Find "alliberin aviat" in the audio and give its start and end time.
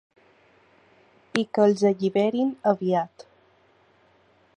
1.91-3.27